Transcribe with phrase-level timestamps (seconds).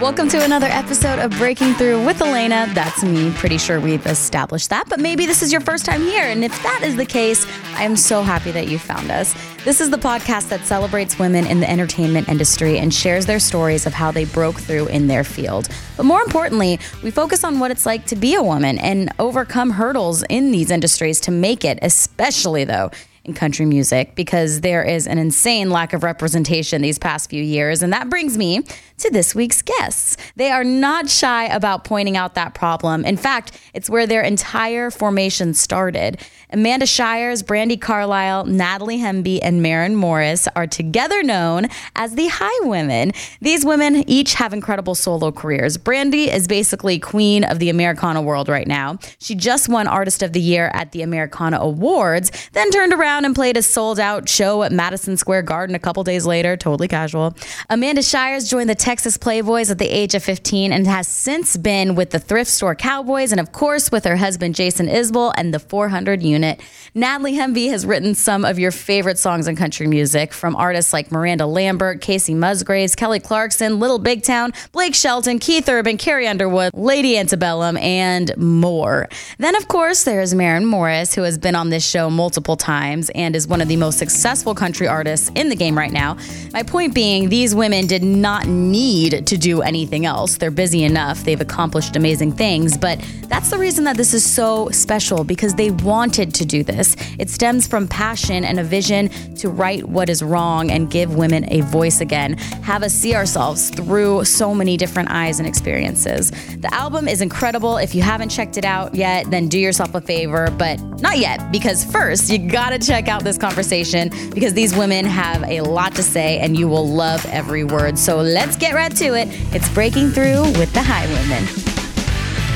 [0.00, 2.70] Welcome to another episode of Breaking Through with Elaina.
[2.74, 3.32] That's me.
[3.32, 6.24] Pretty sure we've established that, but maybe this is your first time here.
[6.24, 9.34] And if that is the case, I am so happy that you found us.
[9.64, 13.86] This is the podcast that celebrates women in the entertainment industry and shares their stories
[13.86, 15.68] of how they broke through in their field.
[15.96, 19.70] But more importantly, we focus on what it's like to be a woman and overcome
[19.70, 22.90] hurdles in these industries to make it, especially though
[23.26, 27.82] in country music because there is an insane lack of representation these past few years.
[27.82, 28.62] And that brings me
[28.98, 30.16] to this week's guests.
[30.36, 33.04] They are not shy about pointing out that problem.
[33.04, 36.18] In fact, it's where their entire formation started.
[36.50, 43.14] Amanda Shires, Brandi Carlile, Natalie Hemby, and Maren Morris are together known as the Highwomen.
[43.40, 45.76] These women each have incredible solo careers.
[45.76, 48.98] Brandi is basically queen of the Americana world right now.
[49.18, 53.34] She just won Artist of the Year at the Americana Awards, then turned around and
[53.34, 57.34] played a sold out show at Madison Square Garden a couple days later, totally casual.
[57.70, 61.94] Amanda Shires joined the Texas Playboys at the age of 15 and has since been
[61.94, 65.58] with the Thrift Store Cowboys and, of course, with her husband Jason Isbell and the
[65.58, 66.60] 400 unit.
[66.94, 71.12] Natalie Hemby has written some of your favorite songs in country music from artists like
[71.12, 76.72] Miranda Lambert, Kacey Musgraves, Kelly Clarkson, Little Big Town, Blake Shelton, Keith Urban, Carrie Underwood,
[76.74, 79.08] Lady Antebellum, and more.
[79.38, 83.36] Then, of course, there's Maren Morris, who has been on this show multiple times and
[83.36, 86.16] is one of the most successful country artists in the game right now.
[86.52, 90.36] My point being, these women did not need to do anything else.
[90.36, 94.68] They're busy enough, they've accomplished amazing things, but that's the reason that this is so
[94.70, 96.96] special because they wanted to do this.
[97.18, 101.44] It stems from passion and a vision to right what is wrong and give women
[101.52, 106.30] a voice again, have us see ourselves through so many different eyes and experiences.
[106.56, 107.76] The album is incredible.
[107.76, 111.52] If you haven't checked it out yet, then do yourself a favor, but not yet,
[111.52, 116.02] because first you gotta check out this conversation because these women have a lot to
[116.02, 117.98] say and you will love every word.
[117.98, 119.28] So let's get right to it.
[119.54, 121.66] It's Breaking Through with the Highwomen.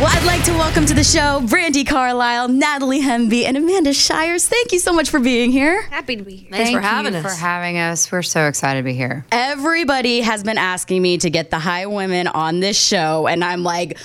[0.00, 4.48] Well, I'd like to welcome to the show Brandi Carlile, Natalie Hemby, and Amanda Shires.
[4.48, 5.82] Thank you so much for being here.
[5.82, 6.48] Happy to be here.
[6.50, 7.34] Thanks Thank for having you us.
[7.34, 8.10] for having us.
[8.10, 9.26] We're so excited to be here.
[9.30, 13.98] Everybody has been asking me to get the Highwomen on this show, and I'm like,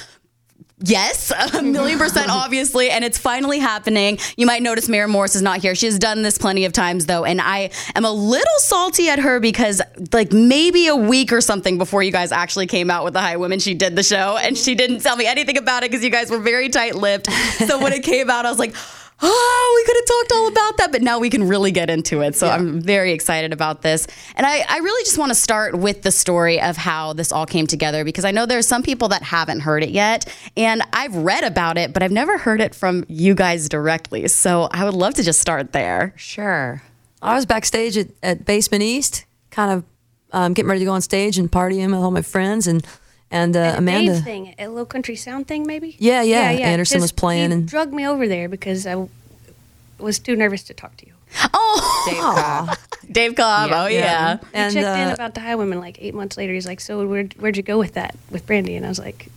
[0.84, 4.20] Yes, a million percent, obviously, and it's finally happening.
[4.36, 5.74] You might notice Maren Morris is not here.
[5.74, 9.20] She has done this plenty of times, though, and I am a little salty at
[9.20, 9.82] her because,
[10.12, 13.64] like, maybe a week or something before you guys actually came out with the Highwomen,
[13.64, 16.30] she did the show, and she didn't tell me anything about it because you guys
[16.30, 17.32] were very tight-lipped.
[17.68, 18.76] So when it came out, I was like.
[19.22, 22.22] Oh, we could have talked all about that, but now we can really get into
[22.22, 22.36] it.
[22.36, 24.08] So I'm very excited about this.
[24.36, 27.46] And I, I really just want to start with the story of how this all
[27.46, 30.26] came together because I know there's some people that haven't heard it yet.
[30.58, 34.28] And I've read about it, but I've never heard it from you guys directly.
[34.28, 36.14] So I would love to just start there.
[36.18, 36.82] Sure.
[37.22, 39.84] I was backstage at, at Basement East, kind of
[40.34, 42.86] um, getting ready to go on stage and partying with all my friends, and
[43.36, 44.12] and uh, At Amanda.
[44.14, 45.96] Dave's thing, a low country sound thing, maybe.
[46.00, 46.52] Yeah, yeah.
[46.52, 46.68] yeah.
[46.68, 49.08] Anderson was playing He and- drugged me over there because I
[50.00, 51.14] was too nervous to talk to you.
[51.54, 52.78] Oh, Dave Cobb.
[53.12, 53.70] Dave Cobb.
[53.70, 53.84] Yeah.
[53.84, 54.38] oh, yeah.
[54.38, 56.54] He And, checked in uh, about the Highwomen like eight months later.
[56.54, 59.28] He's like, "So where'd, where'd you go with that with Brandi?" And I was like,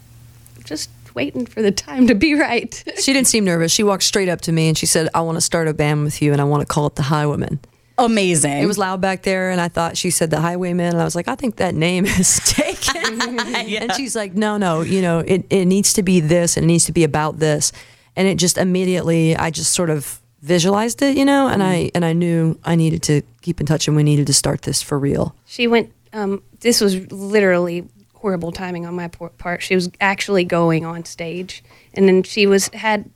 [0.65, 2.73] "Just waiting for the time to be right."
[3.03, 3.73] She didn't seem nervous.
[3.73, 6.05] She walked straight up to me and she said, "I want to start a band
[6.05, 7.59] with you, and I want to call it the Highwomen."
[7.99, 8.63] Amazing.
[8.63, 11.17] It was loud back there, and I thought she said the Highwaymen, and I was
[11.17, 12.97] like, I think that name is taken.
[13.59, 16.67] And she's like, No, no, you know, it it needs to be this, and it
[16.69, 17.73] needs to be about this,
[18.17, 22.05] and it just immediately, I just sort of visualized it, you know, and I and
[22.05, 24.99] I knew I needed to keep in touch, and we needed to start this for
[24.99, 25.35] real.
[25.47, 25.93] she went.
[26.13, 29.63] Um, this was literally horrible timing on my part.
[29.63, 31.63] She was actually going on stage,
[31.95, 33.11] and then she was had.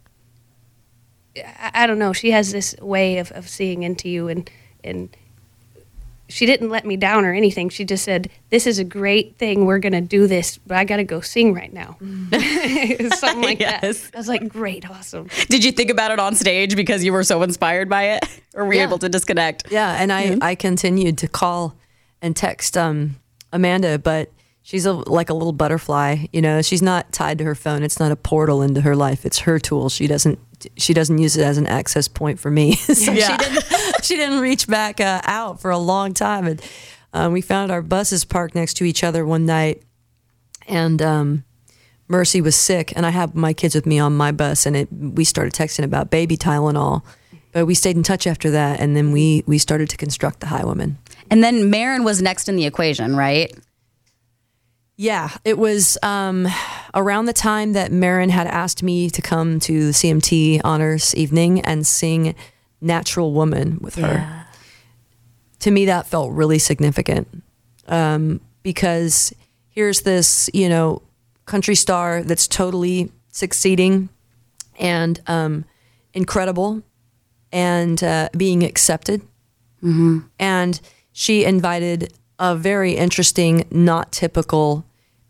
[1.37, 2.13] I, I don't know.
[2.13, 4.51] She has this way of, of seeing into you, and
[4.85, 5.09] and
[6.29, 7.69] she didn't let me down or anything.
[7.69, 9.67] She just said, "This is a great thing.
[9.67, 14.01] We're gonna do this, but I gotta go sing right now." Something like Yes.
[14.07, 14.11] that.
[14.15, 17.25] I was like, "Great, awesome." Did you think about it on stage because you were
[17.25, 18.25] so inspired by it?
[18.55, 19.71] Or were you able to disconnect?
[19.73, 21.75] Yeah, and I I continued to call
[22.21, 23.17] and text um,
[23.51, 24.31] Amanda, but
[24.63, 26.27] she's a, like a little butterfly.
[26.35, 27.83] You know, she's not tied to her phone.
[27.83, 29.25] It's not a portal into her life.
[29.25, 29.89] It's her tool.
[29.89, 30.39] She doesn't
[30.77, 32.75] she doesn't use it as an access point for me.
[32.77, 33.39] so Yeah.
[33.39, 33.65] she didn't
[34.13, 36.47] she didn't reach back uh, out for a long time.
[36.47, 36.63] And
[37.15, 39.83] uh, we found our buses parked next to each other one night,
[40.69, 41.45] and um,
[42.09, 44.89] Mercy was sick, and I had my kids with me on my bus, and it,
[44.93, 47.03] we started texting about baby Tylenol.
[47.53, 50.47] But we stayed in touch after that, and then we we started to construct the
[50.47, 50.97] Highwomen.
[51.31, 53.55] And then Maren was next in the equation, right?
[54.97, 56.49] Yeah, it was um,
[56.95, 61.61] around the time that Maren had asked me to come to the CMT honors evening
[61.63, 62.35] and sing
[62.83, 64.47] "Natural Woman" with her.
[65.61, 67.29] to me, that felt really significant
[67.89, 69.33] um, because
[69.69, 71.03] here's this, you know,
[71.47, 74.09] country star that's totally succeeding
[74.79, 75.65] and um,
[76.15, 76.83] incredible
[77.53, 79.23] and uh, being accepted.
[80.39, 80.81] And
[81.13, 84.85] she invited a very interesting, not typical,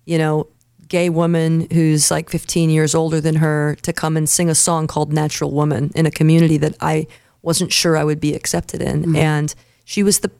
[0.04, 0.46] you know,
[0.88, 4.86] gay woman who's like 15 years older than her to come and sing a song
[4.86, 7.06] called Natural Woman in a community that I
[7.42, 9.02] wasn't sure I would be accepted in.
[9.02, 9.16] Mm-hmm.
[9.16, 9.54] And
[9.84, 10.30] she was the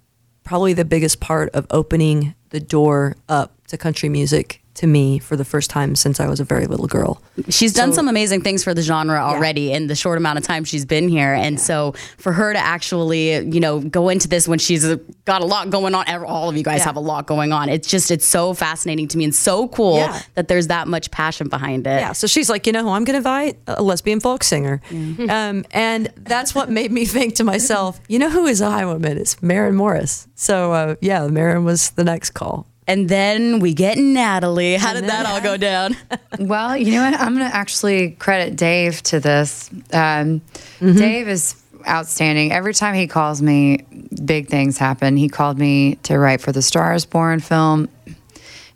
[0.45, 5.37] probably the biggest part of opening the door up to country music to me for
[5.37, 7.21] the first time since I was a very little girl.
[7.51, 10.45] She's done So- some amazing things for the genre already in the short amount of
[10.45, 11.35] time she's been here.
[11.35, 14.85] And so for her to actually, you know, go into this when she's
[15.27, 16.85] got a lot going on, all of you guys Yeah.
[16.87, 17.69] have a lot going on.
[17.69, 20.21] It's just, it's so fascinating to me and so cool Yeah.
[20.37, 22.01] that there's that much passion behind it.
[22.01, 23.59] Yeah, so she's like, you know who I'm going to invite?
[23.67, 24.81] A lesbian folk singer.
[25.33, 28.85] Um, and that's what made me think to myself, you know who is a high
[28.87, 29.19] woman?
[29.19, 30.27] It's Maren Morris.
[30.35, 32.67] So uh, yeah, Maren was the next call.
[32.93, 34.75] And then we get Natalie.
[34.75, 35.97] How did that all go down?
[36.39, 37.21] Well, you know what?
[37.21, 39.71] I'm going to actually credit Dave to this.
[39.93, 40.41] Um,
[40.81, 42.53] Dave is outstanding.
[42.53, 43.85] Every time he calls me,
[44.25, 45.17] big things happen.
[45.17, 47.89] He called me to write for the Stars Born film.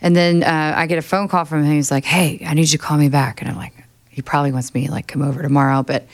[0.00, 1.72] And then uh, I get a phone call from him.
[1.72, 3.40] He's like, hey, I need you to call me back.
[3.40, 3.72] And I'm like,
[4.10, 5.82] he probably wants me to like come over tomorrow.
[5.82, 6.06] But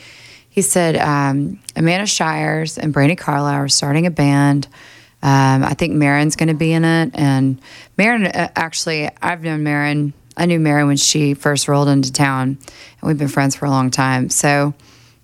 [0.48, 4.68] he said, um, Amanda Shires and Brandi Carlile are starting a band.
[5.22, 7.10] Um, I think Maren's going to be in it.
[7.14, 7.60] And
[7.96, 10.12] Maren, uh, actually, I've known Maren.
[10.36, 13.70] I knew Maren when she first rolled into town, and we've been friends for a
[13.70, 14.30] long time.
[14.30, 14.74] So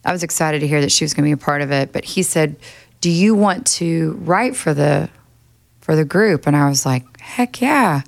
[0.05, 1.93] I was excited to hear that she was going to be a part of it.
[1.93, 2.56] But he said,
[3.00, 5.09] "Do you want to write for the
[5.81, 8.03] for the group?" And I was like, "Heck yeah!"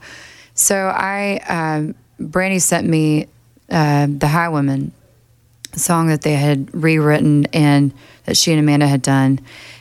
[0.55, 3.27] So I, um, Brandi sent me
[3.71, 4.93] uh, the High Woman
[5.75, 7.93] song that they had rewritten and
[8.25, 9.41] that she and Amanda had done.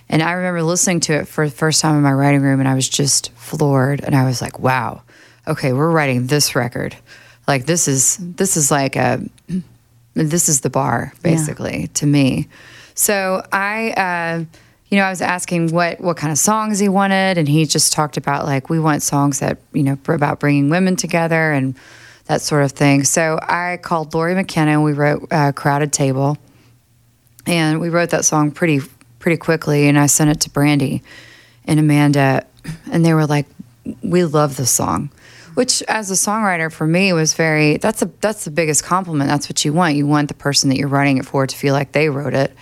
[0.09, 2.67] And I remember listening to it for the first time in my writing room, and
[2.67, 4.01] I was just floored.
[4.03, 5.03] And I was like, "Wow,
[5.47, 6.95] okay, we're writing this record.
[7.47, 9.21] Like this is this is like a
[10.15, 12.47] this is the bar basically to me."
[12.95, 14.45] So I, uh,
[14.89, 17.93] you know, I was asking what what kind of songs he wanted, and he just
[17.93, 21.75] talked about like we want songs that you know about bringing women together and
[22.25, 23.03] that sort of thing.
[23.03, 26.39] So I called Lori McKenna and we wrote uh, "Crowded Table,"
[27.45, 28.81] and we wrote that song pretty
[29.19, 29.87] pretty quickly.
[29.87, 31.01] And I sent it to Brandi
[31.65, 32.45] and Amanda,
[32.91, 33.45] and they were like,
[34.01, 35.09] "We love this song."
[35.55, 37.77] Which, as a songwriter, for me was very.
[37.77, 39.29] That's a that's the biggest compliment.
[39.29, 39.95] That's what you want.
[39.95, 42.55] You want the person that you're writing it for to feel like they wrote it.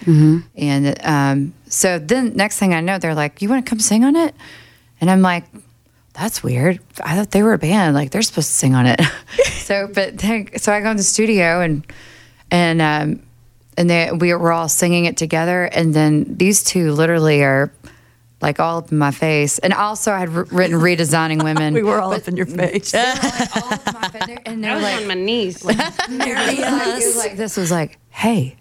[0.56, 4.04] And um, so then, next thing I know, they're like, "You want to come sing
[4.04, 4.34] on it?"
[5.00, 5.44] And I'm like,
[6.18, 6.80] that's weird.
[7.04, 7.96] I thought they were a band.
[7.96, 9.00] Like they're supposed to sing on it.
[9.46, 11.86] so, but then, so I go in the studio and
[12.50, 13.27] and um,
[13.78, 15.66] and they we were all singing it together.
[15.66, 17.72] And then these two literally are
[18.42, 19.58] like all up in my face.
[19.60, 21.74] And also, I had wr- written redesigning women.
[21.78, 22.94] We were all up in your face.
[22.94, 24.38] all up in my face.
[24.46, 25.66] And I they're was like, on my knees.
[25.66, 28.56] it was like this was like, hey,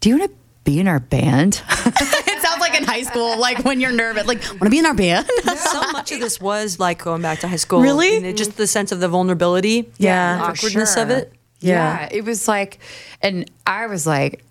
[0.00, 1.62] do you want to be in our band?
[1.70, 4.86] it sounds like in high school, like when you're nervous, like, want to be in
[4.86, 5.26] our band?
[5.56, 7.80] so much of this was like going back to high school.
[7.82, 8.16] Really?
[8.16, 9.90] And it- just the sense of the vulnerability.
[9.98, 10.36] Yeah.
[10.38, 11.18] The awkwardness of sure.
[11.18, 11.32] it.
[11.60, 12.08] Yeah.
[12.10, 12.78] it was like,
[13.22, 14.44] and I was like,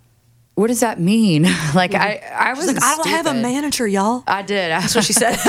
[0.54, 1.42] what does that mean?
[1.74, 4.22] like, I, I was Like, I don't have a manager, y'all.
[4.26, 4.70] I did.
[4.70, 5.38] That's What she said.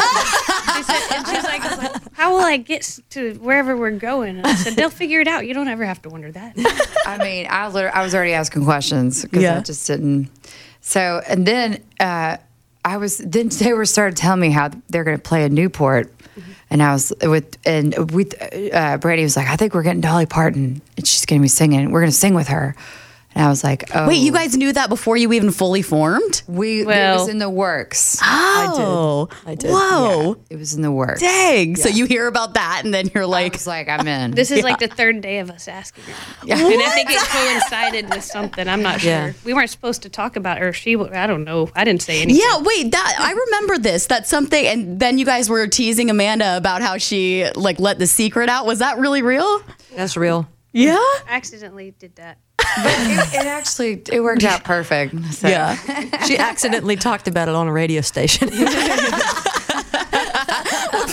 [0.76, 4.56] She said, and she's like, "How will I get to wherever we're going?" And I
[4.56, 5.46] said, "They'll figure it out.
[5.46, 6.56] You don't ever have to wonder that."
[7.06, 9.58] I mean, I, I was already asking questions because Yeah.
[9.58, 10.30] I just didn't.
[10.82, 12.38] So, and then uh,
[12.84, 16.12] I was, then they were started telling me how they're going to play in Newport.
[16.72, 18.34] And I was with, and with,
[18.74, 21.48] uh, Brady was like, I think we're getting Dolly Parton and she's going to be
[21.50, 21.92] singing.
[21.92, 22.76] We're going to sing with her.
[23.36, 24.08] And I was like, oh.
[24.08, 24.36] Wait, you oh.
[24.36, 26.44] guys knew that before you even fully formed?
[26.48, 28.20] we, it was in the works.
[28.22, 29.72] Oh, I did.
[29.72, 30.38] Whoa.
[30.50, 31.22] It was in the works.
[31.22, 31.76] Dang.
[31.76, 34.32] So you hear about that and then you're I like, was like, I'm in.
[34.32, 36.04] This is like the third day of us asking
[36.44, 36.58] Yeah.
[36.58, 38.68] and I think it coincided with something.
[38.68, 39.34] I'm not sure.
[39.44, 40.74] We weren't supposed to talk about her.
[40.74, 41.70] She, w- I don't know.
[41.76, 42.42] I didn't say anything.
[42.42, 44.06] yeah, wait, that I remember this.
[44.08, 48.08] That's something and then you guys were teasing Amanda about how she like let the
[48.08, 48.66] secret out.
[48.66, 49.62] Was that really real?
[49.96, 50.48] That's real.
[50.72, 50.96] Yeah.
[50.96, 52.38] I accidentally did that.
[52.60, 55.16] It, it actually, it worked out perfect.
[55.34, 55.48] So.
[55.48, 55.76] Yeah.
[56.26, 58.50] She accidentally talked about it on a radio station.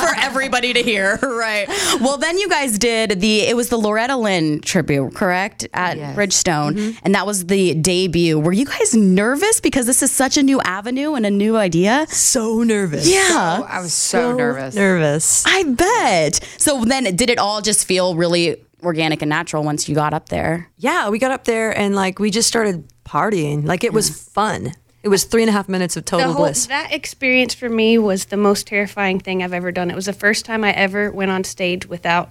[0.00, 1.68] for everybody to hear, right?
[2.00, 6.16] Well, then you guys did the it was the Loretta Lynn tribute, correct, at Yes.
[6.16, 6.98] Bridgestone, mm-hmm.
[7.02, 8.38] and that was the debut.
[8.38, 12.06] Were you guys nervous because this is such a new avenue and a new idea?
[12.08, 13.08] so nervous.
[13.08, 14.74] Yeah, oh, I was so, nervous.
[14.74, 15.44] Nervous.
[15.46, 16.40] I bet.
[16.58, 20.28] So then, did it all just feel really organic and natural once you got up
[20.28, 20.70] there?
[20.78, 23.64] Yeah, we got up there and like we just started partying.
[23.66, 24.72] Like it was fun.
[25.02, 26.66] It was three and a half minutes of total the whole, bliss.
[26.66, 29.90] that experience for me was the most terrifying thing I've ever done.
[29.90, 32.30] It was the first time I ever went on stage without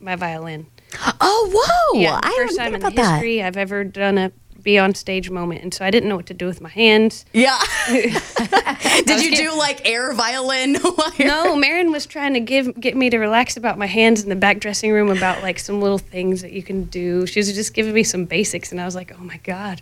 [0.00, 0.66] my violin.
[1.20, 1.50] Oh,
[1.92, 2.00] whoa!
[2.00, 3.12] Yeah, the I first time think in about that.
[3.14, 4.32] history I've ever done a
[4.66, 7.24] be on stage moment, and so I didn't know what to do with my hands.
[7.32, 7.58] Yeah.
[7.88, 10.74] Did you do like air violin?
[10.74, 14.28] while No, Maren was trying to give get me to relax about my hands in
[14.28, 17.26] the back dressing room about like some little things that you can do.
[17.26, 19.80] She was just giving me some basics, and I was like, "Oh my god,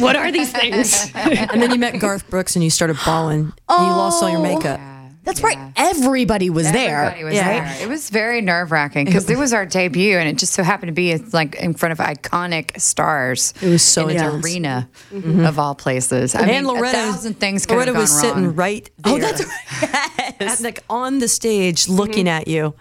[0.00, 3.86] what are these things?" and then you met Garth Brooks and you started bawling and
[3.86, 4.80] you lost all your makeup.
[5.26, 5.58] That's right.
[5.74, 7.00] Everybody was there.
[7.00, 7.26] Everybody there.
[7.26, 7.74] was Yeah.
[7.74, 7.82] there.
[7.84, 10.88] It was very nerve wracking because it was our debut, and it just so happened
[10.88, 13.52] to be like in front of iconic stars.
[13.60, 15.44] It was so in an arena mm-hmm.
[15.44, 16.36] of all places.
[16.36, 18.20] I and mean, Loretta, a thousand things Loretta was wrong.
[18.20, 19.28] sitting right oh, there.
[19.28, 19.44] Oh, that's
[19.82, 20.42] right.
[20.42, 22.42] at, like on the stage looking mm-hmm.
[22.42, 22.74] at you.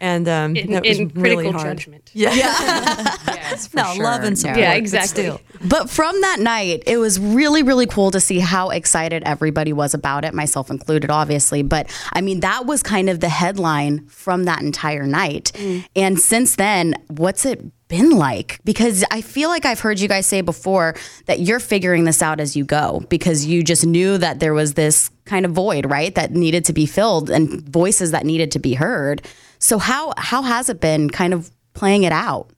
[0.00, 1.78] And um, In, that was in really critical hard.
[1.78, 2.10] judgment.
[2.14, 2.34] Yeah.
[2.34, 4.04] Yes, for no, sure.
[4.04, 4.34] love and No.
[4.40, 4.58] support.
[4.58, 5.22] Yeah, exactly.
[5.24, 5.40] still.
[5.64, 9.94] But from that night, it was really, really cool to see how excited everybody was
[9.94, 11.62] about it, myself included, obviously.
[11.62, 15.52] But I mean, that was kind of the headline from that entire night.
[15.94, 18.58] And since then, what's it been like?
[18.64, 20.94] Because I feel like I've heard you guys say before
[21.26, 24.74] that you're figuring this out as you go because you just knew that there was
[24.74, 26.14] this kind of void, right?
[26.14, 29.24] That needed to be filled and voices that needed to be heard.
[29.58, 32.50] So how how has it been kind of playing it out?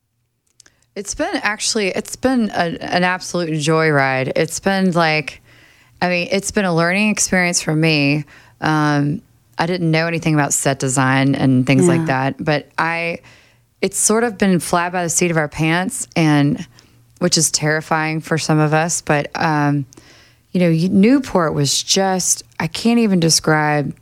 [0.95, 4.33] It's been actually, it's been a, an absolute joyride.
[4.35, 5.41] It's been like,
[6.03, 8.25] I mean, it's been a learning experience for me.
[8.61, 9.23] Um,
[9.59, 13.21] I didn't know anything about set design and things like that, but I,
[13.81, 16.67] it's sort of been fly by the seat of our pants, and
[17.19, 19.01] which is terrifying for some of us.
[19.01, 19.87] But um,
[20.51, 23.97] you know, Newport was just, I can't even describe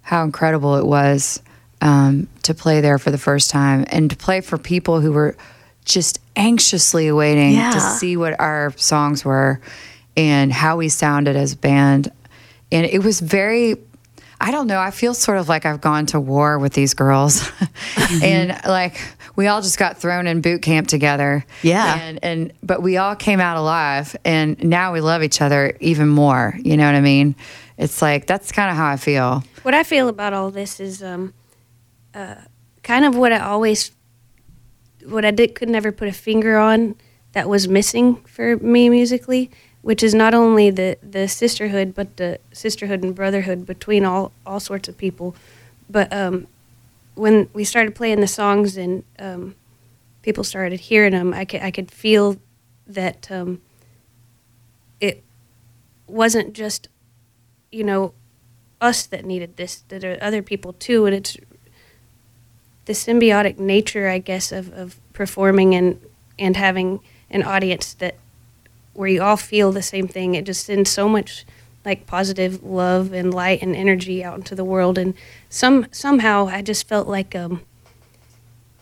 [0.00, 1.42] how incredible it was
[1.80, 5.36] um, to play there for the first time and to play for people who were
[5.84, 7.70] just anxiously awaiting Yeah.
[7.72, 9.60] to see what our songs were
[10.16, 12.10] and how we sounded as a band.
[12.70, 13.76] And it was very,
[14.40, 17.50] I don't know, I feel sort of like I've gone to war with these girls.
[18.22, 19.00] and like,
[19.36, 21.46] we all just got thrown in boot camp together.
[21.62, 21.98] Yeah.
[22.00, 26.08] And, and, but we all came out alive and now we love each other even
[26.08, 26.54] more.
[26.62, 27.36] You know what I mean?
[27.78, 29.44] It's like, that's kind of how I feel.
[29.62, 31.32] what I feel about all this is um,
[32.18, 32.34] uh,
[32.82, 33.92] kind of what I always,
[35.06, 36.96] what I did could never put a finger on
[37.32, 39.50] that was missing for me musically,
[39.82, 44.58] which is not only the the sisterhood, but the sisterhood and brotherhood between all all
[44.58, 45.36] sorts of people.
[45.88, 46.48] But um,
[47.14, 49.54] when we started playing the songs and um,
[50.22, 52.36] people started hearing them, I could I could feel
[52.88, 53.60] that um,
[55.00, 55.22] it
[56.08, 56.88] wasn't just
[57.70, 58.12] you know
[58.80, 61.36] us that needed this that are other people too and it's
[62.88, 66.00] the symbiotic nature i guess of, of performing and
[66.38, 68.16] and having an audience that
[68.98, 70.34] where you all feel the same thing.
[70.34, 71.46] It just sends so much
[71.84, 74.98] like positive love and light and energy out into the world.
[74.98, 75.14] And
[75.48, 77.62] some somehow i just felt like um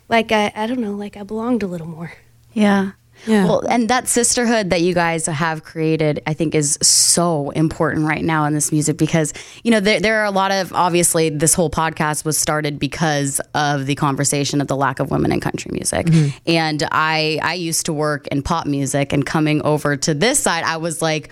[0.09, 2.15] like i i don't know like i belonged a little more.
[2.55, 2.93] Yeah.
[3.27, 3.45] Yeah.
[3.45, 8.23] Well, and that sisterhood that you guys have created, I think, is so important right
[8.23, 9.33] now in this music because,
[9.65, 13.41] you know, there, there are a lot of, obviously, this whole podcast was started because
[13.55, 16.07] of the conversation of the lack of women in country music.
[16.07, 16.37] Mm-hmm.
[16.47, 20.65] And I, I used to work in pop music and coming over to this side,
[20.65, 21.31] I was like,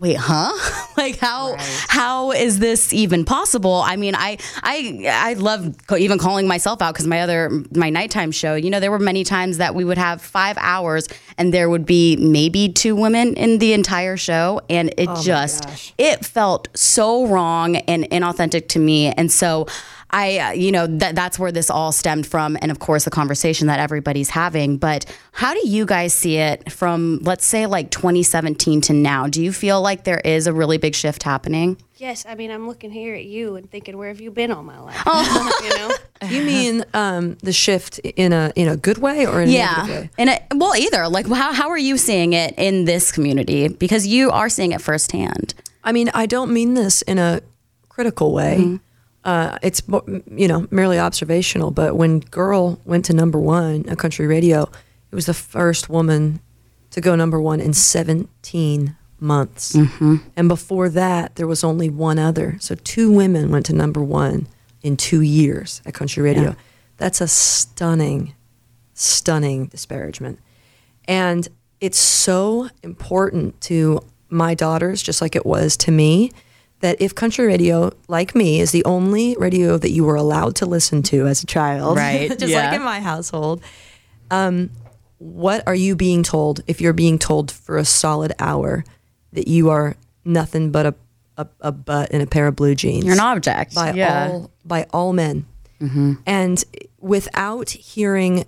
[0.00, 0.52] wait huh?
[0.96, 1.56] Like how
[1.88, 3.82] how is this even possible?
[3.86, 8.32] I mean i i i love even calling myself out because my other my nighttime
[8.32, 11.70] show you know there were many times that we would have five hours and there
[11.70, 16.68] would be maybe two women in the entire show and it oh just it felt
[16.74, 19.08] so wrong and inauthentic to me.
[19.08, 19.66] And so
[20.12, 23.10] I, uh, you know, that that's where this all stemmed from, and of course the
[23.10, 24.76] conversation that everybody's having.
[24.76, 29.26] But how do you guys see it from, let's say, like 2017 to now?
[29.28, 31.76] Do you feel like there is a really big shift happening?
[31.96, 34.62] yes i mean i'm looking here at you and thinking where have you been all
[34.62, 34.96] my life
[35.62, 35.90] you know
[36.30, 39.88] you mean um, the shift in a in a good way or in a negative
[39.88, 40.10] Yeah, way?
[40.16, 41.06] and it, well, either.
[41.08, 43.68] Like, how how are you seeing it in this community?
[43.68, 45.52] Because you are seeing it firsthand.
[45.84, 47.42] I mean, I don't mean this in a
[47.90, 48.78] critical way.
[49.24, 49.82] Uh, it's
[50.30, 51.70] you know merely observational.
[51.70, 54.62] But when "Girl" went to number one on country radio,
[55.10, 56.40] it was the first woman
[56.90, 59.76] to go number one in 17 months.
[60.36, 62.56] And before that, there was only one other.
[62.60, 64.48] So two women went to number one
[64.82, 66.42] in two years at country radio.
[66.42, 66.54] Yeah.
[66.96, 68.34] That's a stunning,
[68.94, 70.38] stunning disparagement.
[71.06, 71.46] And
[71.80, 76.30] it's so important to my daughters, just like it was to me,
[76.80, 80.66] that if country radio, like me, is the only radio that you were allowed to
[80.66, 82.66] listen to as a child, Right, just yeah.
[82.70, 83.62] like in my household,
[84.30, 84.70] um,
[85.18, 88.84] what are you being told if you're being told for a solid hour
[89.32, 90.94] that you are nothing but a,
[91.36, 93.04] a, a butt and a pair of blue jeans.
[93.04, 93.74] You're an object.
[93.74, 94.28] by yeah.
[94.30, 95.46] all by all men.
[96.26, 96.62] And
[96.98, 98.44] without hearing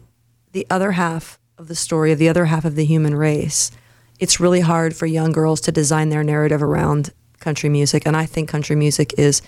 [0.52, 3.70] the other half of the story of the other half of the human race,
[4.18, 7.12] it's really hard for young girls to design their narrative around
[7.42, 8.06] country music.
[8.06, 9.42] And I think country music is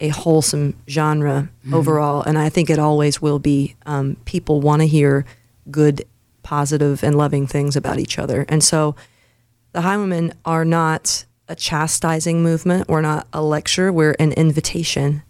[0.00, 3.76] a wholesome genre overall, and I think it always will be.
[3.84, 5.26] Um, people want to hear
[5.70, 6.06] good,
[6.42, 8.96] positive, and loving things about each other, and so
[9.72, 12.88] the Highwomen are not a chastising movement.
[12.88, 13.92] We're not a lecture.
[13.92, 15.22] We're an invitation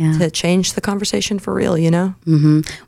[0.00, 0.18] Yeah.
[0.18, 1.76] to change the conversation for real.
[1.76, 2.14] You know.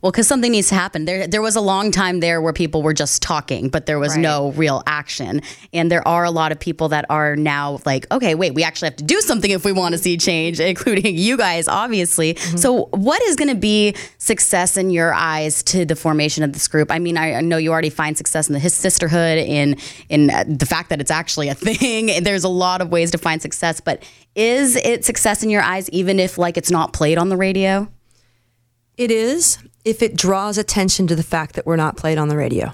[0.01, 1.05] Well, because something needs to happen.
[1.05, 4.13] There, there was a long time there where people were just talking, but there was
[4.15, 4.23] Right.
[4.23, 5.43] no real action.
[5.75, 8.87] And there are a lot of people that are now like, okay, wait, we actually
[8.87, 12.37] have to do something if we want to see change, including you guys, obviously.
[12.57, 16.67] So, what is going to be success in your eyes to the formation of this
[16.67, 16.91] group?
[16.91, 19.77] I mean, I I know you already find success in the his sisterhood, in
[20.09, 22.23] in uh, the fact that it's actually a thing.
[22.23, 24.03] There's a lot of ways to find success, but
[24.35, 27.89] is it success in your eyes, even if like it's not played on the radio?
[28.97, 32.37] It is if it draws attention to the fact that we're not played on the
[32.37, 32.73] radio.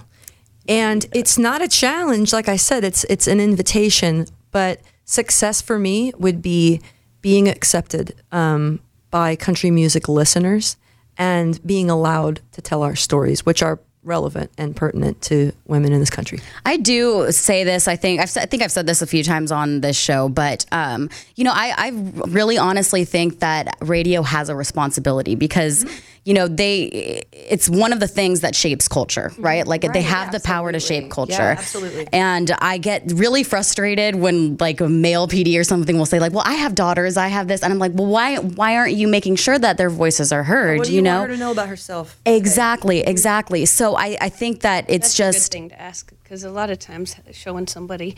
[0.68, 4.26] And it's not a challenge, like I said, it's it's an invitation.
[4.50, 6.80] But success for me would be
[7.20, 10.76] being accepted um, by country music listeners
[11.16, 16.00] and being allowed to tell our stories, which are relevant and pertinent to women in
[16.00, 16.40] this country.
[16.66, 17.86] I do say this.
[17.86, 20.28] I think I've said, I think I've said this a few times on this show,
[20.28, 21.88] but um, you know, I, I
[22.28, 25.84] really honestly think that radio has a responsibility because
[26.28, 29.66] you know they it's one of the things that shapes culture, right?
[29.66, 31.32] Like they have the power to shape culture.
[31.32, 32.06] Yeah, absolutely.
[32.12, 36.34] And I get really frustrated when like a male PD or something will say like,
[36.34, 39.08] "Well, I have daughters, I have this," and I'm like, "Well, why why aren't you
[39.08, 41.20] making sure that their voices are heard?" What do you, know.
[41.20, 42.20] want her to know about herself?
[42.26, 43.64] Exactly, exactly.
[43.64, 46.50] So I, I think that it's That's a good just thing to ask because a
[46.50, 48.16] lot of times showing somebody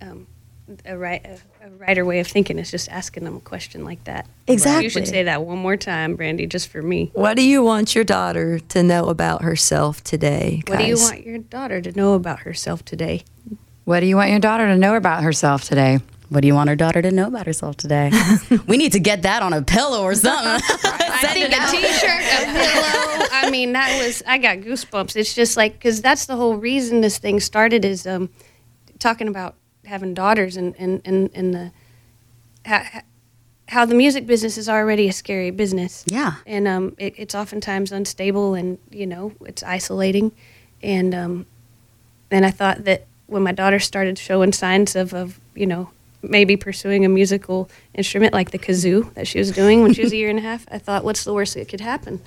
[0.00, 0.26] um,
[0.86, 4.02] a right a, a righter way of thinking is just asking them a question like
[4.04, 4.26] that.
[4.46, 4.84] Exactly.
[4.84, 7.10] You should say that one more time, Brandi, just for me.
[7.14, 10.62] What do you want your daughter to know about herself today?
[10.66, 13.24] What do you want your daughter to know about herself today?
[13.84, 16.00] What do you want your daughter to know about herself today?
[16.30, 18.10] What do you want our daughter to know about herself today?
[18.66, 20.46] we need to get that on a pillow or something.
[20.84, 23.28] I think a T-shirt, a pillow.
[23.30, 25.16] I mean, that was I got goosebumps.
[25.16, 28.30] It's just like because that's the whole reason this thing started is um,
[28.98, 31.72] talking about having daughters and and and, and the
[32.64, 32.84] how,
[33.68, 36.04] how the music business is already a scary business.
[36.06, 36.36] Yeah.
[36.46, 40.32] and um, it, it's oftentimes unstable and you know it's isolating,
[40.82, 41.46] and um,
[42.30, 45.90] and I thought that when my daughter started showing signs of of you know
[46.22, 50.12] maybe pursuing a musical instrument like the kazoo that she was doing when she was
[50.12, 52.22] a year and a half, I thought, what's the worst that could happen?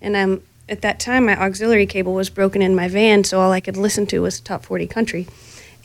[0.00, 3.52] And um, at that time, my auxiliary cable was broken in my van, so all
[3.52, 5.26] I could listen to was top 40 country,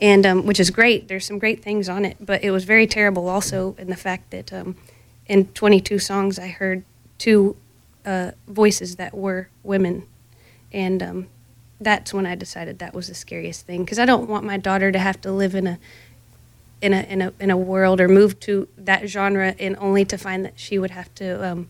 [0.02, 1.08] and um, which is great.
[1.08, 4.32] There's some great things on it, but it was very terrible also in the fact
[4.32, 4.76] that um,
[5.28, 6.84] in 22 songs I heard
[7.20, 7.56] two
[8.04, 10.08] uh, voices that were women,
[10.74, 11.28] and um,
[11.80, 14.92] that's when I decided that was the scariest thing because I don't want my daughter
[14.92, 15.80] to have to live in a
[16.82, 20.18] in a in a in a world or move to that genre and only to
[20.18, 21.70] find that she would have to um,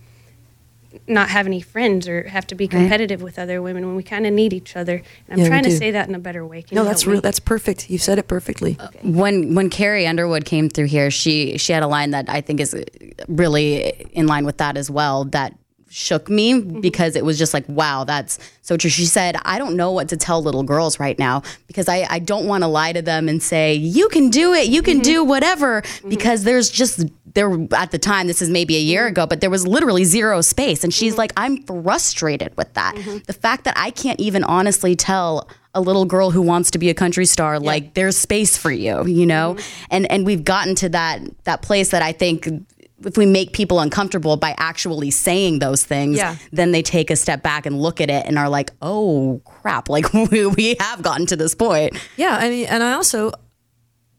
[1.07, 4.25] not have any friends or have to be competitive with other women when we kind
[4.25, 4.95] of need each other.
[4.95, 6.61] And I'm Yeah, trying to say that in a better way.
[6.61, 7.21] Can No, you that's real.
[7.21, 7.89] That's perfect.
[7.89, 8.77] You said it perfectly.
[8.79, 12.41] Uh, when when Carrie Underwood came through here, she she had a line that I
[12.41, 12.83] think is uh,
[13.27, 15.25] really in line with that as well.
[15.25, 15.53] That
[15.91, 16.79] shook me mm-hmm.
[16.79, 18.89] because it was just like, wow, that's so true.
[18.89, 22.19] She said, I don't know what to tell little girls right now because I, I
[22.19, 25.03] don't want to lie to them and say, you can do it, you can mm-hmm.
[25.03, 26.09] do whatever, mm-hmm.
[26.09, 29.11] because there's just there at the time, this is maybe a year mm-hmm.
[29.11, 30.83] ago, but there was literally zero space.
[30.83, 31.19] And she's mm-hmm.
[31.19, 32.95] like, I'm frustrated with that.
[32.95, 33.19] Mm-hmm.
[33.27, 36.89] The fact that I can't even honestly tell a little girl who wants to be
[36.89, 39.55] a country star like there's space for you you know
[39.89, 42.45] and and we've gotten to that that place that i think
[43.05, 46.35] if we make people uncomfortable by actually saying those things Yeah.
[46.51, 49.89] then they take a step back and look at it and are like oh crap
[49.89, 53.31] like we, we have gotten to this point Yeah, I mean, and I also,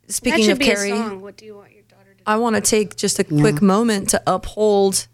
[0.08, 1.20] speaking of be Carrie, song.
[1.20, 1.81] What do you want your daughter to do?
[2.26, 5.06] I want to take just a quick moment to uphold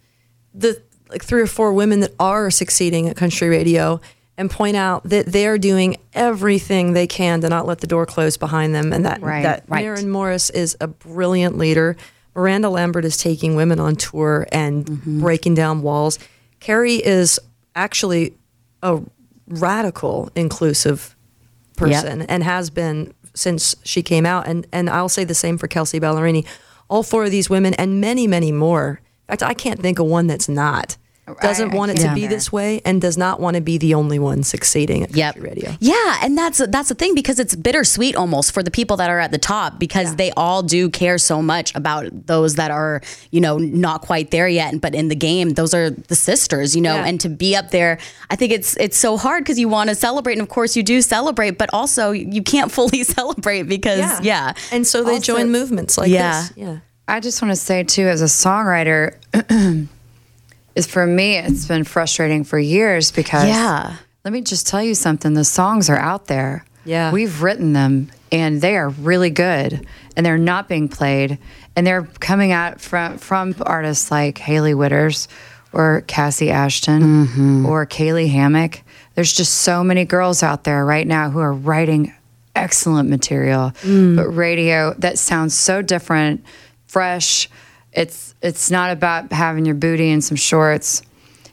[0.55, 4.01] the like three or four women that are succeeding at country radio
[4.37, 8.37] and point out that they're doing everything they can to not let the door close
[8.37, 9.83] behind them and that Right, that right.
[9.85, 11.97] Maren Morris is a brilliant leader.
[12.35, 15.21] Miranda Lambert is taking women on tour and Mm-hmm.
[15.21, 16.19] breaking down walls.
[16.61, 17.41] Carrie is
[17.75, 18.35] actually
[18.83, 19.01] a
[19.49, 21.17] radical inclusive
[21.77, 24.47] person and has been since she came out.
[24.47, 26.47] And and I'll say the same for Kelsea Ballerini.
[26.89, 29.01] All four of these women and many, many more.
[29.29, 30.97] In fact, I can't think of one that's not.
[31.41, 33.95] Doesn't I want it to be this way and does not want to be the
[33.95, 35.35] only one succeeding at Yep.
[35.35, 35.73] country radio.
[35.81, 39.19] Yeah, and that's that's the thing because it's bittersweet almost for the people that are
[39.19, 43.41] at the top because they all do care so much about those that are you
[43.41, 44.81] know not quite there yet.
[44.81, 46.95] But in the game, those are the sisters, you know.
[46.95, 47.05] Yeah.
[47.07, 47.99] And to be up there,
[48.31, 50.83] I think it's it's so hard because you want to celebrate, and of course you
[50.83, 55.51] do celebrate, but also you can't fully celebrate because yeah, And so they Also- join
[55.51, 56.43] movements like Yeah.
[56.43, 56.53] this.
[56.57, 56.77] Yeah.
[57.07, 59.15] I just want to say too, as a songwriter,
[60.79, 63.97] is for me, it's been frustrating for years because Yeah.
[64.25, 65.35] Let me just tell you something.
[65.35, 66.65] The songs are out there.
[66.85, 67.13] Yeah.
[67.13, 69.87] We've written them and they are really good
[70.17, 71.39] and they're not being played
[71.77, 75.29] and they're coming out from from artists like Hailey Whitters
[75.73, 77.67] or Kassi Ashton mm-hmm.
[77.67, 78.83] or Caylee Hammack.
[79.15, 82.15] There's just so many girls out there right now who are writing
[82.55, 84.17] excellent material, mm.
[84.17, 86.45] but radio that sounds so different,
[86.87, 87.49] fresh.
[87.99, 91.03] It's it's not about having your booty and some shorts.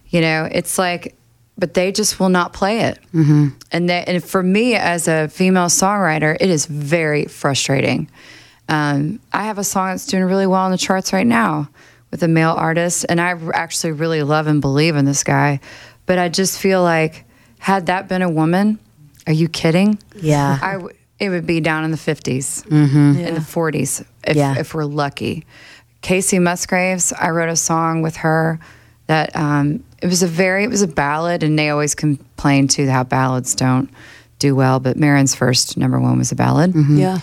[0.09, 1.15] You know, it's like,
[1.57, 2.99] but they just will not play it.
[3.13, 3.47] Mm-hmm.
[3.71, 8.09] And they, and for me as a female songwriter, it is very frustrating.
[8.69, 11.69] Um, I have a song that's doing really well on the charts right now
[12.11, 15.59] with a male artist, and I actually really love and believe in this guy.
[16.05, 17.25] But I just feel like,
[17.59, 18.79] had that been a woman,
[19.27, 19.97] are you kidding?
[20.15, 20.59] Yeah.
[20.61, 24.55] I w- it would be down in the 50s, in the 40s, if, Yeah.
[24.59, 25.45] if we're lucky.
[26.05, 28.59] Kacey Musgraves, I wrote a song with her
[29.07, 32.87] that um, it was a very, it was a ballad, and they always complain too
[32.87, 33.89] how ballads don't
[34.37, 34.79] do well.
[34.79, 36.75] But Maren's first number one was a ballad.
[36.75, 37.21] Yeah.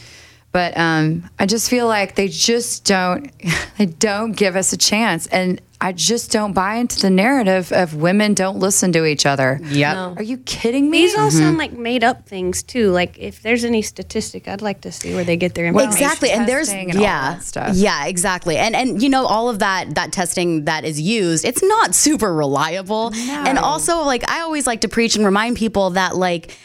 [0.51, 3.31] But um, I just feel like they just don't
[3.79, 7.95] they don't give us a chance, and I just don't buy into the narrative of
[7.95, 9.61] women don't listen to each other.
[9.63, 9.95] Yep.
[9.95, 10.15] No.
[10.17, 10.99] Are you kidding me?
[11.03, 11.39] These all mm-hmm.
[11.39, 12.91] sound like made up things too.
[12.91, 15.93] Like if there's any statistic, I'd like to see where they get their information.
[15.93, 17.77] exactly and there's testing and all yeah that stuff.
[17.77, 21.63] yeah exactly and and you know all of that that testing that is used it's
[21.63, 26.17] not super reliable and also like i always like to preach and remind people that
[26.17, 26.57] like w-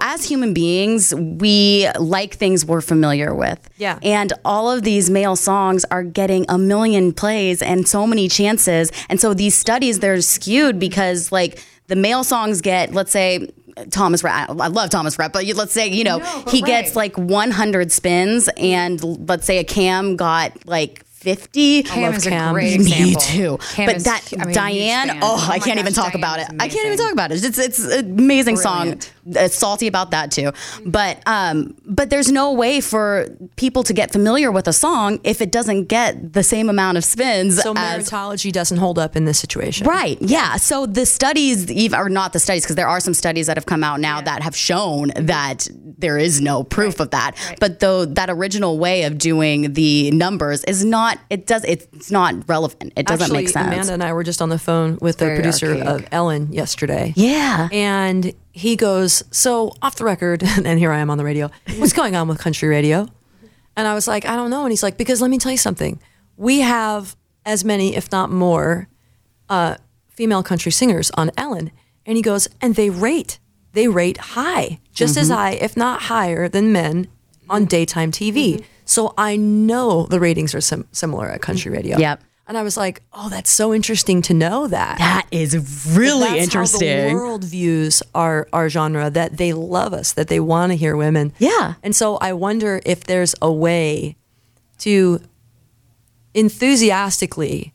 [0.00, 3.68] as human beings, we like things we're familiar with.
[3.76, 3.98] Yeah.
[4.02, 8.90] And all of these male songs are getting a million plays and so many chances.
[9.08, 13.50] And so these studies, they're skewed because, like, the male songs get, let's say,
[13.90, 14.50] Thomas Rhett.
[14.50, 18.48] I love Thomas Rhett, but let's say, you know, No, he gets like 100 spins,
[18.56, 21.82] and let's say a Cam got like 50.
[21.82, 22.52] Cam love is a Cam.
[22.54, 23.58] great Me too.
[23.72, 26.38] Cam but is- that I mean, Diane, oh, Oh I can't even gosh, talk about
[26.40, 26.46] it.
[26.48, 27.44] Diane's I can't even talk about it.
[27.44, 29.02] It's it's an amazing Brilliant.
[29.02, 29.12] song.
[29.36, 30.52] It's salty about that too.
[30.86, 35.42] But um, but there's no way for people to get familiar with a song if
[35.42, 39.26] it doesn't get the same amount of spins So as meritology doesn't hold up in
[39.26, 39.86] this situation.
[39.86, 40.16] Right.
[40.22, 40.56] Yeah.
[40.56, 43.66] So the studies, ev- or not the studies, because there are some studies that have
[43.66, 47.32] come out now that have shown that there is no proof of that.
[47.60, 52.48] But though that original way of doing the numbers is not, it does, it's not
[52.48, 52.92] relevant.
[52.96, 53.66] It doesn't Actually, make sense.
[53.68, 55.86] Amanda and I were just on the phone with the producer archaic.
[55.88, 57.12] of Ellen yesterday.
[57.16, 57.68] yeah.
[57.72, 61.50] And he goes, So off the record, and here I am on the radio.
[61.76, 63.08] What's going on with country radio?
[63.76, 64.62] And I was like, I don't know.
[64.64, 66.00] And he's like, Because let me tell you something.
[66.36, 68.88] We have as many, if not more,
[69.48, 69.76] uh,
[70.08, 71.70] female country singers on Ellen.
[72.04, 73.38] And he goes, And they rate,
[73.72, 77.06] they rate high, just as high, if not higher than men
[77.48, 78.64] on daytime TV.
[78.88, 81.98] So I know the ratings are sim- similar at country radio.
[81.98, 82.22] Yep.
[82.46, 84.96] And I was like, Oh, that's so interesting to know that.
[84.98, 85.54] that is
[85.94, 90.40] really That's How the world views our our genre that they love us, that they
[90.40, 91.34] want to hear women.
[91.38, 91.74] Yeah.
[91.82, 94.16] And so I wonder if there's a way
[94.78, 95.20] to
[96.32, 97.74] enthusiastically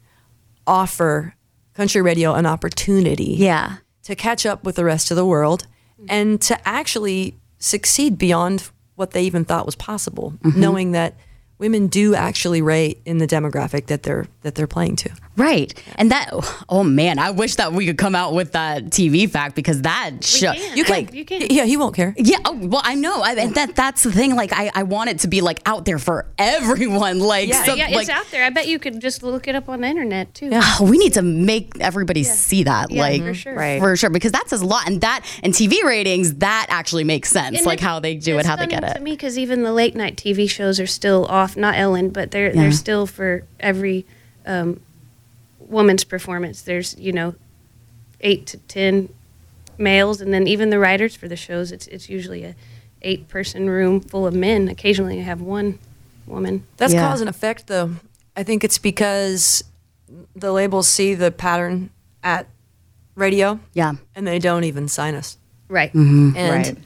[0.65, 1.35] offer
[1.75, 3.77] country radio an opportunity yeah.
[4.03, 5.67] to catch up with the rest of the world
[6.07, 10.59] and to actually succeed beyond what they even thought was possible, Mm-hmm.
[10.59, 11.15] knowing that
[11.57, 15.09] women do actually rate in the demographic that they're that they're playing to.
[15.35, 15.73] Right.
[15.95, 16.29] And that,
[16.69, 20.23] oh man, I wish that we could come out with that TV fact because that
[20.23, 20.51] show.
[20.51, 21.47] You can, like, You can.
[21.49, 22.13] yeah, he won't care.
[22.17, 24.35] Yeah, oh, well, I know, I, and that that's the thing.
[24.35, 27.19] Like, I, I want it to be like out there for everyone.
[27.23, 28.43] Like, Yeah, so, yeah, like, it's out there.
[28.45, 30.49] I bet you could just look it up on the internet too.
[30.53, 33.55] oh, we need to make everybody see that, Yeah, like, for sure.
[33.55, 33.79] Right.
[33.79, 34.87] for sure, because that says a lot.
[34.87, 37.57] And that and TV ratings, that actually makes sense.
[37.57, 38.93] And like it- how they do it, how they get it.
[38.95, 41.55] To me, because even the late night TV shows are still off.
[41.57, 42.61] Not Ellen, but they're Yeah.
[42.61, 44.05] they're still for every
[44.45, 44.79] um,
[45.73, 46.61] woman's performance.
[46.61, 47.35] There's you know
[48.21, 49.09] eight to ten
[49.77, 51.71] males, and then even the writers for the shows.
[51.71, 52.55] It's it's usually a
[53.01, 54.69] eight person room full of men.
[54.69, 55.79] Occasionally, you have one
[56.27, 56.63] woman.
[56.77, 57.09] That's Yeah.
[57.09, 57.95] cause and effect, though.
[58.37, 59.63] I think it's because
[60.35, 61.89] the labels see the pattern
[62.23, 62.47] at
[63.15, 63.93] radio, Yeah.
[64.15, 65.37] and they don't even sign us.
[65.67, 65.91] Right.
[65.93, 66.37] Mm-hmm.
[66.37, 66.77] And Right.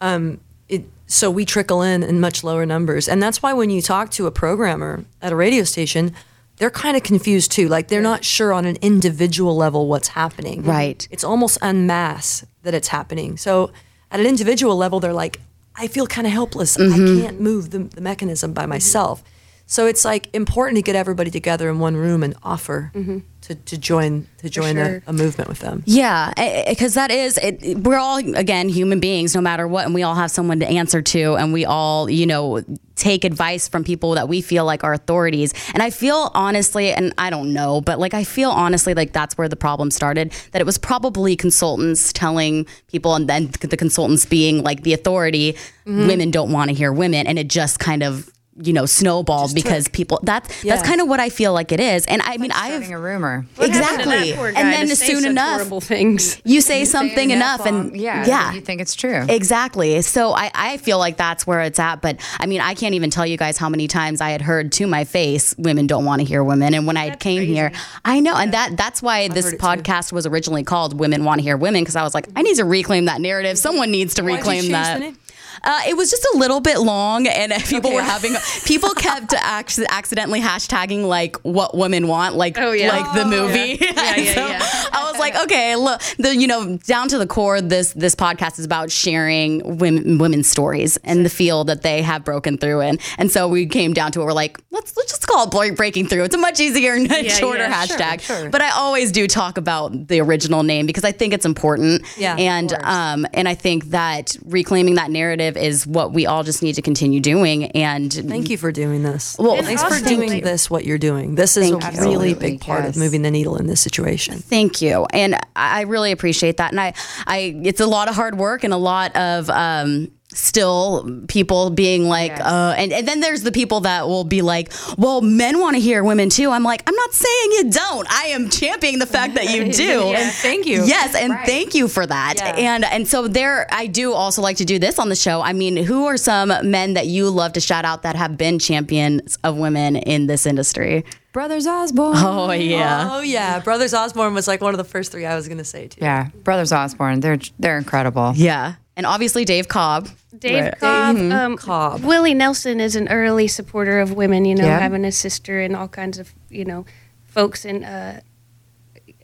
[0.00, 3.80] um, it, so we trickle in in much lower numbers, and that's why when you
[3.80, 6.12] talk to a programmer at a radio station,
[6.60, 7.68] they're kind of confused too.
[7.68, 10.62] Like they're not sure on an individual level what's happening.
[10.62, 11.08] Right.
[11.10, 13.38] It's almost en masse that it's happening.
[13.38, 13.70] So
[14.10, 15.40] at an individual level, they're like,
[15.74, 16.76] I feel kind of helpless.
[16.76, 16.92] Mm-hmm.
[16.92, 19.22] I can't move the, the mechanism by myself.
[19.70, 23.18] So it's like important to get everybody together in one room and offer mm-hmm.
[23.42, 25.02] to, to join to join a, sure.
[25.06, 25.84] a movement with them.
[25.86, 29.86] Yeah, eh, eh, because that is it, we're all again human beings, no matter what,
[29.86, 32.64] and we all have someone to answer to, and we all you know
[32.96, 35.54] take advice from people that we feel like are authorities.
[35.72, 39.38] And I feel honestly, and I don't know, but like I feel honestly like that's
[39.38, 40.32] where the problem started.
[40.50, 45.52] That it was probably consultants telling people, and then the consultants being like the authority.
[45.86, 46.06] Mm-hmm.
[46.08, 49.88] Women don't want to hear women, and it just kind of you know snowballed because
[49.88, 52.04] people that's that's kind of what I feel like it is.
[52.06, 53.46] And I mean I've a rumor.
[53.56, 56.40] What happened to that exactly, poor and then to as say soon such enough things.
[56.44, 58.52] you say something enough, long- and yeah, yeah.
[58.52, 59.24] you think it's true.
[59.28, 60.02] Exactly.
[60.02, 62.02] So I, I feel like that's where it's at.
[62.02, 64.72] But I mean, I can't even tell you guys how many times I had heard
[64.72, 66.74] to my face, women don't want to hear women.
[66.74, 67.54] And when I came crazy.
[67.54, 67.72] here,
[68.04, 68.34] I know.
[68.34, 69.66] And that that's why this heard it too.
[69.66, 72.56] podcast was originally called Women Want to Hear Women, because I was like, I need
[72.56, 73.58] to reclaim that narrative.
[73.58, 75.14] Someone needs to Why'd you reclaim change that.
[75.62, 79.84] Uh, it was just a little bit long, and people were having people kept ac-
[79.88, 82.88] accidentally hashtagging like what women want, like Oh, yeah.
[82.96, 83.78] like the movie.
[83.80, 84.79] Yeah, yeah, So yeah.
[85.20, 88.58] I was like, okay, look, the you know down to the core, this this podcast
[88.58, 92.98] is about sharing women women's stories and the field that they have broken through in,
[93.18, 94.24] and so we came down to it.
[94.24, 96.24] We're like, let's let's just call it breaking through.
[96.24, 98.20] It's a much easier and shorter yeah, hashtag.
[98.20, 98.50] sure.
[98.50, 102.02] But I always do talk about the original name because I think it's important.
[102.16, 106.62] Yeah, and um, and I think that reclaiming that narrative is what we all just
[106.62, 107.66] need to continue doing.
[107.72, 109.36] And Thank you for doing this.
[109.38, 110.70] Well, And thanks for doing like- this.
[110.70, 111.34] What you're doing.
[111.34, 112.00] This is Thank a you.
[112.00, 112.96] really Absolutely, big part yes.
[112.96, 114.38] of moving the needle in this situation.
[114.38, 116.70] Thank you, and I really appreciate that.
[116.72, 116.94] And I,
[117.26, 122.04] I, it's a lot of hard work and a lot of um, still people being
[122.08, 122.40] like, Yes.
[122.40, 125.80] uh, and and then there's the people that will be like, well, men want to
[125.80, 126.50] hear women too.
[126.50, 128.06] I'm like, I'm not saying you don't.
[128.12, 130.02] I am championing the fact that you do.
[130.12, 130.84] And thank you.
[130.84, 131.46] Yes, and Right.
[131.46, 132.34] thank you for that.
[132.36, 132.54] Yeah.
[132.56, 135.40] And and so there, I do also like to do this on the show.
[135.40, 138.58] I mean, who are some men that you love to shout out that have been
[138.58, 141.04] champions of women in this industry?
[141.32, 142.16] Brothers Osborne.
[142.16, 143.08] Oh yeah.
[143.12, 145.64] Oh yeah, Brothers Osborne was like one of the first three I was going to
[145.64, 146.00] say too.
[146.02, 147.20] Yeah, Brothers Osborne.
[147.20, 148.32] They're they're incredible.
[148.34, 148.74] Yeah.
[148.96, 150.08] And obviously Dave Cobb.
[150.36, 150.78] Dave Right.
[150.78, 151.32] Cobb, Mm-hmm.
[151.32, 152.02] um, Cobb.
[152.04, 154.44] Willie Nelson is an early supporter of women.
[154.44, 154.78] You know, Yeah.
[154.78, 156.84] having a sister and all kinds of you know
[157.26, 158.20] folks in uh,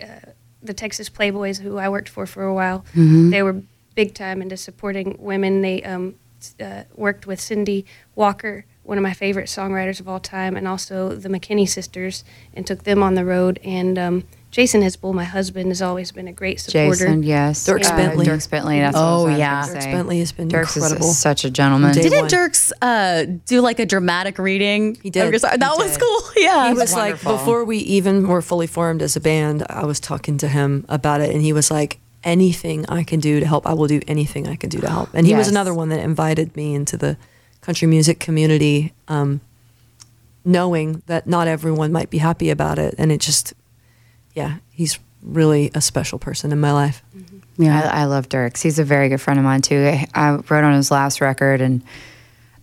[0.01, 0.07] uh,
[0.63, 2.81] the Texas Playboys who I worked for for a while.
[2.95, 3.31] Mm-hmm.
[3.31, 3.63] They were
[3.95, 5.63] big time into supporting women.
[5.63, 6.15] They um,
[6.61, 11.15] uh, worked with Cindy Walker, one of my favorite songwriters of all time, and also
[11.15, 13.59] the McKinney sisters, and took them on the road.
[13.65, 16.91] And um, Jason Isbell, my husband, has always been a great supporter.
[17.07, 17.67] Jason, yes.
[17.69, 18.25] Dierks Bentley.
[18.27, 18.79] Dierks Bentley.
[18.79, 19.61] That's Oh, what I was yeah.
[19.67, 19.85] gonna Dirk.
[19.93, 21.95] Bentley has been Dirk's is such a gentleman.
[21.95, 22.31] Day Didn't one.
[22.31, 24.97] Dierks uh, do like a dramatic reading?
[25.03, 25.31] He did.
[25.31, 25.51] Your song?
[25.59, 26.01] That He was did.
[26.03, 26.21] cool.
[26.43, 26.69] Yeah.
[26.69, 27.33] He was wonderful.
[27.33, 29.65] like before we even were fully formed as a band.
[29.69, 33.41] I was talking to him about it, and he was like, "Anything I can do
[33.41, 35.75] to help, I will do anything I can do to help." And he was another
[35.75, 37.17] one that invited me into the
[37.67, 39.41] country music community, um,
[40.45, 43.55] knowing that not everyone might be happy about it, and it just,
[44.35, 47.03] yeah, he's really a special person in my life.
[47.59, 47.91] yeah.
[47.93, 48.63] I, I love Dierks.
[48.63, 49.85] He's a very good friend of mine too.
[49.85, 51.83] I, I wrote on his last record, and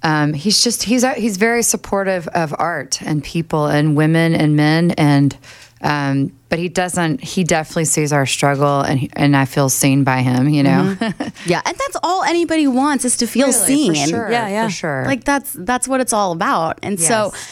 [0.03, 4.91] um, he's just he's he's very supportive of art and people and women and men,
[4.91, 5.37] and
[5.83, 7.21] um, but he doesn't.
[7.23, 10.47] He definitely sees our struggle, and he- and I feel seen by him.
[10.49, 10.95] You know,
[11.45, 11.61] yeah.
[11.65, 13.93] And that's all anybody wants is to feel Really, seen.
[13.95, 14.65] for sure, Yeah, yeah.
[14.67, 15.03] for sure.
[15.05, 16.79] Like that's that's what it's all about.
[16.83, 17.49] And so Yes.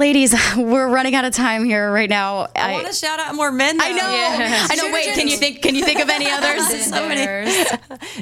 [0.00, 2.48] Ladies, we're running out of time here right now.
[2.56, 3.78] I, want to shout out more men.
[3.78, 4.00] I know.
[4.02, 4.90] I know.
[4.94, 5.60] Wait, can you think?
[5.60, 6.86] Can you think of any others?
[6.86, 7.20] so many.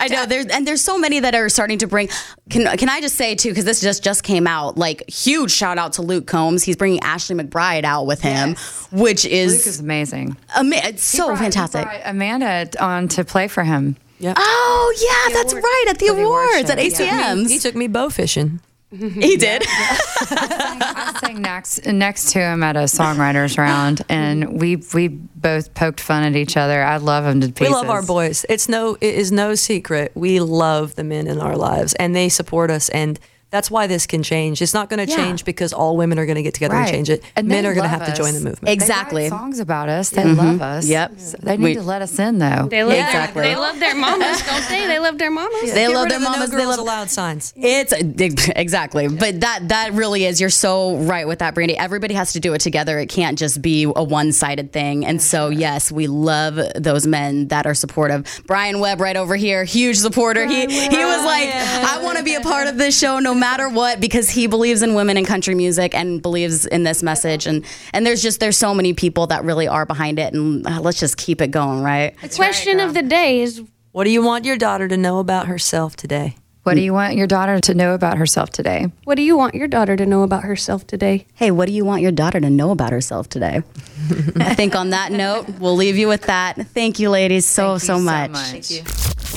[0.01, 0.27] I know.
[0.27, 2.09] There's and there's so many that are starting to bring.
[2.51, 3.51] Can Can I just say too?
[3.51, 4.77] Because this just just came out.
[4.77, 6.64] Like huge shout out to Luke Combs.
[6.64, 8.57] He's bringing Ashley McBryde out with him,
[8.91, 10.37] which Luke is, is amazing.
[10.57, 11.87] ama- it's so Brought- fantastic.
[12.05, 13.95] Amanda on to play for him.
[14.19, 14.35] Yeah.
[14.37, 17.35] Oh yeah, that's right at the For the award awards at show, yeah.
[17.37, 17.49] ACMs.
[17.51, 18.59] He took me bow fishing.
[18.98, 19.62] He did.
[19.68, 26.01] I sang next next to him at a songwriters round, and we we both poked
[26.01, 26.83] fun at each other.
[26.83, 27.68] I love him to pieces.
[27.68, 28.46] We love our boys.
[28.48, 30.12] It's no, it is no secret.
[30.14, 32.88] We love the men in our lives, and they support us.
[32.88, 34.61] And that's why this can change.
[34.61, 35.16] It's not going to Yeah.
[35.16, 36.82] change because all women are going to get together Right.
[36.87, 37.22] and change it.
[37.34, 38.68] And men are going to love have to join the movement.
[38.68, 39.22] Exactly.
[39.22, 40.11] write songs about us.
[40.11, 40.38] They mm-hmm.
[40.38, 40.87] love us.
[40.87, 41.12] Yep.
[41.18, 42.68] So they need We- to let us in, though.
[42.70, 43.42] They love Exactly.
[43.42, 44.87] their they love their mamas, don't they?
[44.87, 45.61] They love their mamas.
[45.62, 46.50] They Get love rid their of the mamas.
[46.50, 47.52] No they girls love allowed signs.
[47.56, 47.92] It's
[48.56, 50.40] exactly, but that that really is.
[50.40, 51.74] You're so right with that, Brandi.
[51.78, 52.98] Everybody has to do it together.
[52.98, 55.06] It can't just be a one sided thing.
[55.06, 58.42] And so, yes, we love those men that are supportive.
[58.46, 60.46] Brian Webb, right over here, huge supporter.
[60.46, 63.68] he he was like, I want to be a part of this show, no matter
[63.68, 67.64] what because he believes in women in country music and believes in this message and
[67.92, 71.01] and there's just there's so many people that really are behind it and uh, let's
[71.01, 72.14] just keep it going, right?
[72.20, 75.46] The question of the day is What do you want your daughter to know about
[75.46, 76.37] herself today?
[76.68, 78.92] What do you want your daughter to know about herself today?
[79.05, 81.27] what do you want your daughter to know about herself today?
[81.35, 83.62] Hey, what do you want your daughter to know about herself today?
[84.37, 86.57] I think on that note, we'll leave you with that.
[86.74, 88.31] Thank you ladies so so much.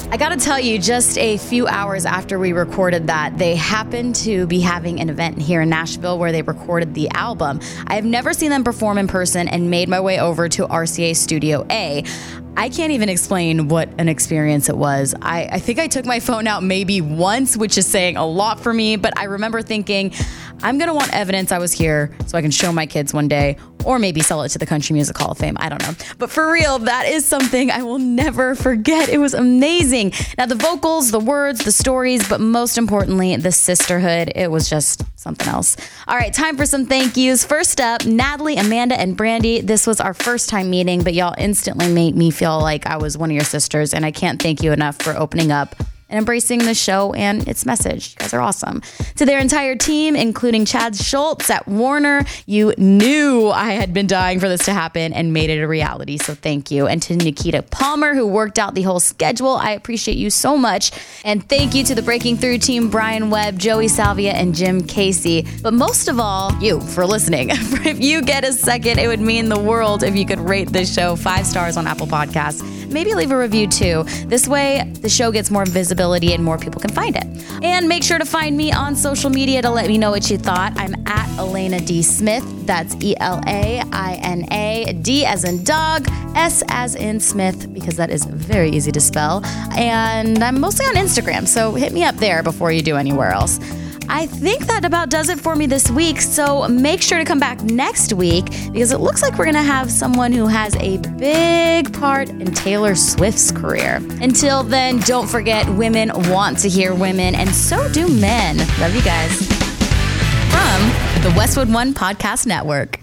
[0.10, 4.16] I got to tell you, just a few hours after we recorded that, they happened
[4.18, 7.60] to be having an event here in Nashville where they recorded the album.
[7.88, 11.16] I have never seen them perform in person and made my way over to RCA
[11.16, 12.04] Studio A.
[12.58, 15.16] I can't even explain what an experience it was.
[15.22, 18.60] I, I think I took my phone out maybe once, which is saying a lot
[18.60, 20.14] for me, but I remember thinking,
[20.63, 23.58] I'm gonna want evidence I was here so I can show my kids one day,
[23.84, 25.58] or maybe sell it to the Country Music Hall of Fame.
[25.60, 25.93] I don't know.
[26.17, 29.10] But for real, that is something I will never forget.
[29.10, 30.13] It was amazing.
[30.38, 34.32] Now, the vocals, the words, the stories, but most importantly, the sisterhood.
[34.36, 35.78] It was just something else.
[36.08, 37.43] All right, time for some thank yous.
[37.43, 39.65] First up, Natalie, Amanda, and Brandi.
[39.65, 43.17] This was our first time meeting, but y'all instantly made me feel like I was
[43.17, 45.76] one of your sisters, and I can't thank you enough for opening up
[46.12, 48.12] and embracing the show and its message.
[48.12, 48.82] You guys are awesome.
[49.15, 54.39] To their entire team, including Chad Schultz at Warner, you knew I had been dying
[54.39, 56.17] for this to happen and made it a reality.
[56.17, 56.86] So thank you.
[56.86, 60.91] And to Nikita Palmer, who worked out the whole schedule, I appreciate you so much.
[61.24, 65.47] And thank you to the Breaking Through team, Brian Webb, Joey Salvia, and Jim Casey.
[65.62, 67.50] But most of all, you for listening.
[67.52, 70.93] if you get a second, it would mean the world if you could rate this
[70.93, 72.81] show five stars on Apple Podcasts.
[72.92, 74.04] Maybe leave a review too.
[74.28, 77.26] This way, the show gets more visibility and more people can find it.
[77.64, 80.38] And make sure to find me on social media to let me know what you
[80.38, 80.74] thought.
[80.76, 82.02] I'm at Elaina D.
[82.02, 82.44] Smith.
[82.66, 87.74] That's E L A I N A, D as in dog, S as in Smith,
[87.74, 89.42] because that is very easy to spell.
[89.76, 93.60] And I'm mostly on Instagram, so hit me up there before you do anywhere else.
[94.13, 96.19] I think that about does it for me this week.
[96.19, 99.62] So make sure to come back next week because it looks like we're going to
[99.62, 104.02] have someone who has a big part in Taylor Swift's career.
[104.21, 108.58] Until then, don't forget women want to hear women, and so do men.
[108.80, 109.32] Love you guys.
[110.52, 113.00] From the Westwood One Podcast Network.